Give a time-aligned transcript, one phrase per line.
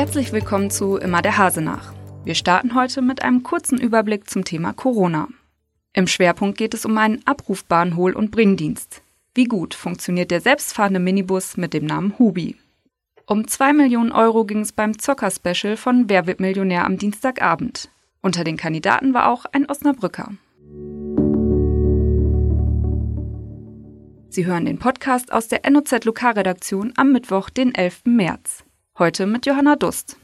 [0.00, 1.92] Herzlich willkommen zu Immer der Hase nach.
[2.24, 5.28] Wir starten heute mit einem kurzen Überblick zum Thema Corona.
[5.92, 9.02] Im Schwerpunkt geht es um einen abrufbaren Hohl- und Bringdienst.
[9.34, 12.56] Wie gut funktioniert der selbstfahrende Minibus mit dem Namen Hubi?
[13.26, 17.90] Um 2 Millionen Euro ging es beim Zocker-Special von Wer wird Millionär am Dienstagabend.
[18.22, 20.32] Unter den Kandidaten war auch ein Osnabrücker.
[24.30, 28.04] Sie hören den Podcast aus der NOZ Lokalredaktion am Mittwoch, den 11.
[28.06, 28.64] März.
[29.00, 30.18] Heute mit Johanna Dust.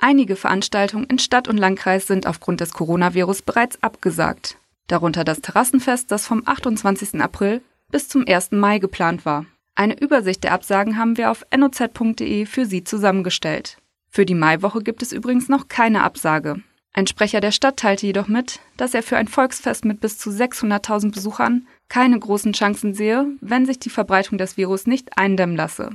[0.00, 4.58] Einige Veranstaltungen in Stadt und Landkreis sind aufgrund des Coronavirus bereits abgesagt.
[4.88, 7.20] Darunter das Terrassenfest, das vom 28.
[7.20, 8.50] April bis zum 1.
[8.50, 9.46] Mai geplant war.
[9.76, 13.78] Eine Übersicht der Absagen haben wir auf noz.de für Sie zusammengestellt.
[14.10, 16.60] Für die Maiwoche gibt es übrigens noch keine Absage.
[16.92, 20.30] Ein Sprecher der Stadt teilte jedoch mit, dass er für ein Volksfest mit bis zu
[20.30, 25.90] 600.000 Besuchern keine großen Chancen sehe, wenn sich die Verbreitung des Virus nicht eindämmen lasse.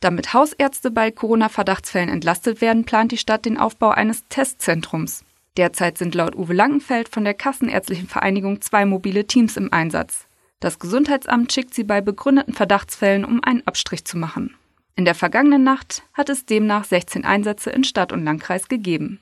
[0.00, 5.24] Damit Hausärzte bei Corona-Verdachtsfällen entlastet werden, plant die Stadt den Aufbau eines Testzentrums.
[5.56, 10.26] Derzeit sind laut Uwe Langenfeld von der Kassenärztlichen Vereinigung zwei mobile Teams im Einsatz.
[10.60, 14.54] Das Gesundheitsamt schickt sie bei begründeten Verdachtsfällen, um einen Abstrich zu machen.
[14.96, 19.20] In der vergangenen Nacht hat es demnach 16 Einsätze in Stadt und Landkreis gegeben.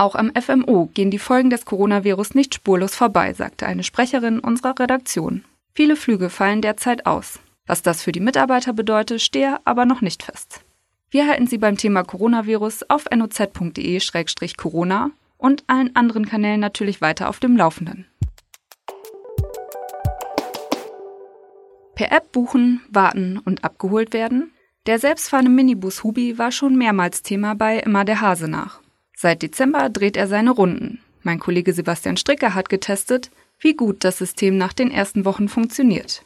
[0.00, 4.78] Auch am FMO gehen die Folgen des Coronavirus nicht spurlos vorbei, sagte eine Sprecherin unserer
[4.78, 5.44] Redaktion.
[5.74, 7.38] Viele Flüge fallen derzeit aus.
[7.66, 10.62] Was das für die Mitarbeiter bedeutet, stehe aber noch nicht fest.
[11.10, 17.38] Wir halten Sie beim Thema Coronavirus auf noz.de-corona und allen anderen Kanälen natürlich weiter auf
[17.38, 18.06] dem Laufenden.
[21.94, 24.50] Per App buchen, warten und abgeholt werden?
[24.86, 28.80] Der selbstfahrende Minibus Hubi war schon mehrmals Thema bei Immer der Hase nach.
[29.22, 30.98] Seit Dezember dreht er seine Runden.
[31.22, 36.22] Mein Kollege Sebastian Stricker hat getestet, wie gut das System nach den ersten Wochen funktioniert.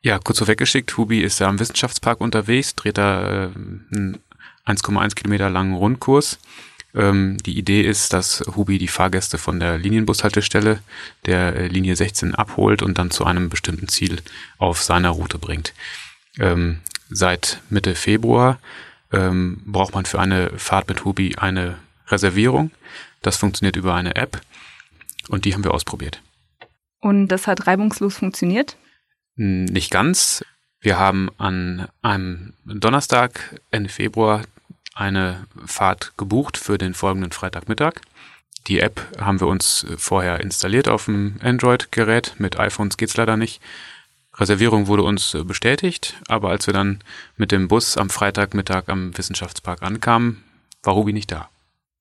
[0.00, 4.20] Ja, kurz vorweggeschickt, Hubi ist ja am Wissenschaftspark unterwegs, dreht da äh, einen
[4.64, 6.38] 1,1 Kilometer langen Rundkurs.
[6.94, 10.78] Ähm, die Idee ist, dass Hubi die Fahrgäste von der Linienbushaltestelle
[11.26, 14.22] der äh, Linie 16 abholt und dann zu einem bestimmten Ziel
[14.58, 15.74] auf seiner Route bringt.
[16.38, 16.78] Ähm,
[17.10, 18.60] seit Mitte Februar
[19.12, 21.74] ähm, braucht man für eine Fahrt mit Hubi eine
[22.08, 22.70] Reservierung.
[23.22, 24.40] Das funktioniert über eine App
[25.28, 26.20] und die haben wir ausprobiert.
[27.00, 28.76] Und das hat reibungslos funktioniert?
[29.36, 30.44] Nicht ganz.
[30.80, 34.42] Wir haben an einem Donnerstag Ende Februar
[34.94, 37.94] eine Fahrt gebucht für den folgenden Freitagmittag.
[38.66, 42.34] Die App haben wir uns vorher installiert auf dem Android-Gerät.
[42.38, 43.60] Mit iPhones geht's leider nicht.
[44.36, 47.00] Reservierung wurde uns bestätigt, aber als wir dann
[47.36, 50.42] mit dem Bus am Freitagmittag am Wissenschaftspark ankamen,
[50.82, 51.48] war Ruby nicht da.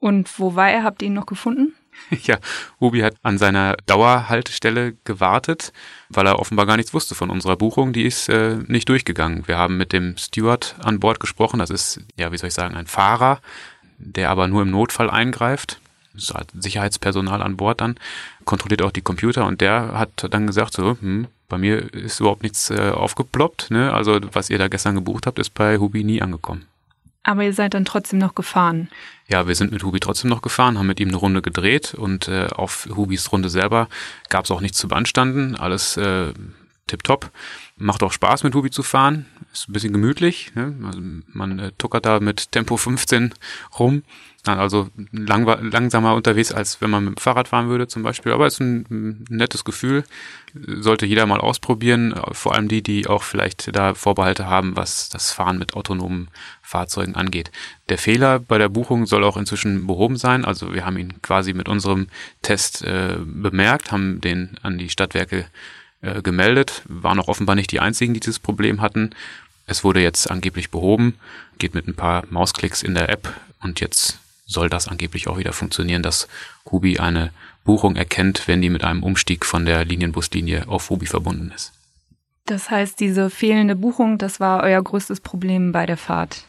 [0.03, 0.83] Und wo war er?
[0.83, 1.73] Habt ihr ihn noch gefunden?
[2.23, 2.37] Ja,
[2.81, 5.71] Ruby hat an seiner Dauerhaltestelle gewartet,
[6.09, 7.93] weil er offenbar gar nichts wusste von unserer Buchung.
[7.93, 9.47] Die ist äh, nicht durchgegangen.
[9.47, 11.59] Wir haben mit dem Steward an Bord gesprochen.
[11.59, 13.39] Das ist, ja, wie soll ich sagen, ein Fahrer,
[13.97, 15.79] der aber nur im Notfall eingreift.
[16.15, 17.95] So Sicherheitspersonal an Bord dann,
[18.43, 22.43] kontrolliert auch die Computer und der hat dann gesagt, so, hm, bei mir ist überhaupt
[22.43, 23.71] nichts äh, aufgeploppt.
[23.71, 23.93] Ne?
[23.93, 26.65] Also was ihr da gestern gebucht habt, ist bei Hubi nie angekommen.
[27.23, 28.89] Aber ihr seid dann trotzdem noch gefahren.
[29.27, 32.27] Ja, wir sind mit Hubi trotzdem noch gefahren, haben mit ihm eine Runde gedreht und
[32.27, 33.87] äh, auf Hubis Runde selber
[34.29, 35.55] gab es auch nichts zu beanstanden.
[35.55, 36.33] Alles äh,
[36.87, 37.31] tipptopp.
[37.77, 39.25] Macht auch Spaß mit Hubi zu fahren.
[39.53, 40.51] Ist ein bisschen gemütlich.
[40.55, 40.75] Ne?
[40.83, 43.35] Also man äh, tuckert da mit Tempo 15
[43.77, 44.01] rum.
[44.45, 48.31] Also lang, langsamer unterwegs, als wenn man mit dem Fahrrad fahren würde zum Beispiel.
[48.31, 50.03] Aber es ist ein, nettes Gefühl.
[50.55, 52.19] Sollte jeder mal ausprobieren.
[52.31, 56.29] Vor allem die, die auch vielleicht da Vorbehalte haben, was das Fahren mit autonomen
[56.63, 57.51] Fahrzeugen angeht.
[57.89, 60.45] Der Fehler bei der Buchung soll auch inzwischen behoben sein.
[60.45, 62.07] Also wir haben ihn quasi mit unserem
[62.41, 65.45] Test äh, bemerkt, haben den an die Stadtwerke
[66.03, 69.11] äh, gemeldet, waren auch offenbar nicht die einzigen, die dieses Problem hatten.
[69.65, 71.15] Es wurde jetzt angeblich behoben,
[71.57, 75.53] geht mit ein paar Mausklicks in der App und jetzt soll das angeblich auch wieder
[75.53, 76.27] funktionieren, dass
[76.69, 77.31] Hubi eine
[77.63, 81.71] Buchung erkennt, wenn die mit einem Umstieg von der Linienbuslinie auf Hubi verbunden ist.
[82.45, 86.43] Das heißt, diese fehlende Buchung, das war euer größtes Problem bei der Fahrt?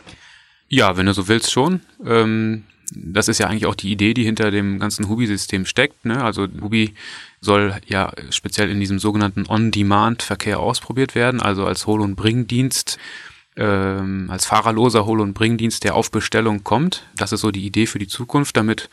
[0.68, 1.80] Ja, wenn du so willst schon.
[2.04, 2.64] Ähm,
[2.94, 6.04] das ist ja eigentlich auch die Idee, die hinter dem ganzen Hubi-System steckt.
[6.04, 6.22] Ne?
[6.22, 6.94] Also Hubi
[7.40, 12.98] soll ja speziell in diesem sogenannten On-Demand-Verkehr ausprobiert werden, also als Hol- und Bringdienst
[13.56, 17.06] ähm, als fahrerloser Hol- und Bringdienst, der auf Bestellung kommt.
[17.16, 18.90] Das ist so die Idee für die Zukunft, damit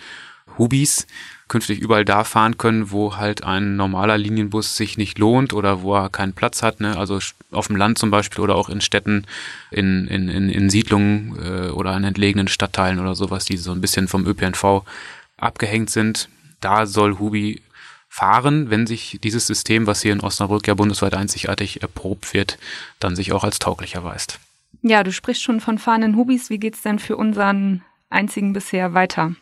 [0.57, 1.07] Hubis
[1.51, 5.93] künftig überall da fahren können, wo halt ein normaler Linienbus sich nicht lohnt oder wo
[5.93, 6.79] er keinen Platz hat.
[6.79, 6.97] Ne?
[6.97, 7.19] Also
[7.51, 9.25] auf dem Land zum Beispiel oder auch in Städten,
[9.69, 13.81] in, in, in, in Siedlungen äh, oder in entlegenen Stadtteilen oder sowas, die so ein
[13.81, 14.83] bisschen vom ÖPNV
[15.35, 16.29] abgehängt sind.
[16.61, 17.61] Da soll Hubi
[18.07, 22.59] fahren, wenn sich dieses System, was hier in Osnabrück ja bundesweit einzigartig erprobt wird,
[22.99, 24.39] dann sich auch als tauglich erweist.
[24.83, 26.49] Ja, du sprichst schon von fahrenden Hubis.
[26.49, 29.35] Wie geht's denn für unseren einzigen bisher weiter?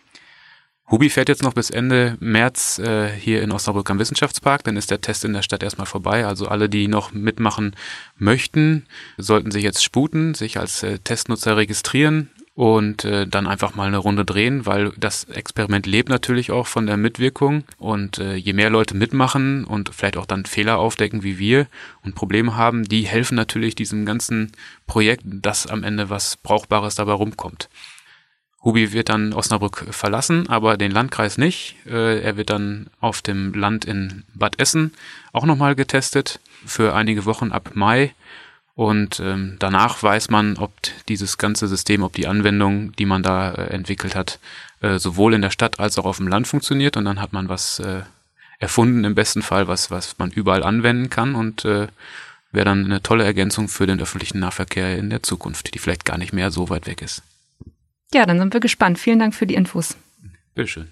[0.91, 4.63] Hubi fährt jetzt noch bis Ende März äh, hier in Osnabrück am Wissenschaftspark.
[4.63, 6.25] Dann ist der Test in der Stadt erstmal vorbei.
[6.25, 7.75] Also alle, die noch mitmachen
[8.17, 8.87] möchten,
[9.17, 13.99] sollten sich jetzt sputen, sich als äh, Testnutzer registrieren und äh, dann einfach mal eine
[13.99, 18.71] Runde drehen, weil das Experiment lebt natürlich auch von der Mitwirkung und äh, je mehr
[18.71, 21.67] Leute mitmachen und vielleicht auch dann Fehler aufdecken wie wir
[22.03, 24.51] und Probleme haben, die helfen natürlich diesem ganzen
[24.87, 27.69] Projekt, dass am Ende was Brauchbares dabei rumkommt.
[28.63, 31.75] Hubi wird dann Osnabrück verlassen, aber den Landkreis nicht.
[31.85, 34.93] Äh, er wird dann auf dem Land in Bad Essen
[35.31, 38.13] auch nochmal getestet für einige Wochen ab Mai
[38.79, 40.71] und ähm, danach weiß man, ob
[41.09, 44.39] dieses ganze System, ob die Anwendung, die man da äh, entwickelt hat,
[44.79, 46.95] äh, sowohl in der Stadt als auch auf dem Land funktioniert.
[46.95, 47.81] Und dann hat man was
[48.57, 51.89] erfunden, im besten Fall, was, was man überall anwenden kann und wäre
[52.53, 56.31] dann eine tolle Ergänzung für den öffentlichen Nahverkehr in der Zukunft, die vielleicht gar nicht
[56.31, 57.21] mehr so weit weg ist.
[58.13, 58.97] Ja, dann sind wir gespannt.
[58.97, 59.95] Vielen Dank für die Infos.
[60.55, 60.89] Bitteschön.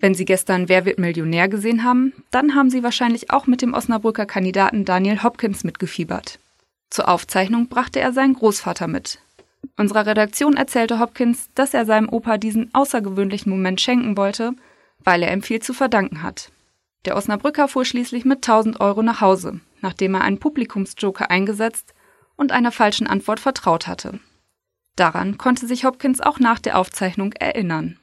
[0.00, 3.72] Wenn Sie gestern Wer wird Millionär gesehen haben, dann haben Sie wahrscheinlich auch mit dem
[3.72, 6.40] Osnabrücker Kandidaten Daniel Hopkins mitgefiebert.
[6.90, 9.20] Zur Aufzeichnung brachte er seinen Großvater mit.
[9.76, 14.54] Unserer Redaktion erzählte Hopkins, dass er seinem Opa diesen außergewöhnlichen Moment schenken wollte,
[15.04, 16.50] weil er ihm viel zu verdanken hat.
[17.04, 21.94] Der Osnabrücker fuhr schließlich mit 1000 Euro nach Hause, nachdem er einen Publikumsjoker eingesetzt
[22.36, 24.20] und einer falschen Antwort vertraut hatte.
[24.96, 27.98] Daran konnte sich Hopkins auch nach der Aufzeichnung erinnern.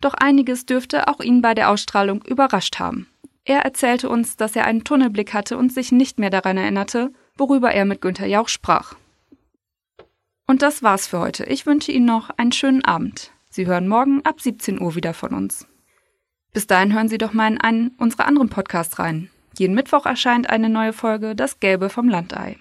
[0.00, 3.08] Doch einiges dürfte auch ihn bei der Ausstrahlung überrascht haben.
[3.44, 7.72] Er erzählte uns, dass er einen Tunnelblick hatte und sich nicht mehr daran erinnerte, worüber
[7.72, 8.94] er mit Günter Jauch sprach.
[10.46, 11.44] Und das war's für heute.
[11.44, 13.32] Ich wünsche Ihnen noch einen schönen Abend.
[13.50, 15.66] Sie hören morgen ab 17 Uhr wieder von uns.
[16.52, 19.30] Bis dahin hören Sie doch mal in einen unserer anderen Podcasts rein.
[19.56, 22.56] Jeden Mittwoch erscheint eine neue Folge Das Gelbe vom Landei.